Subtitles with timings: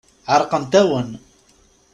[0.31, 1.09] Ɛerqent-awen.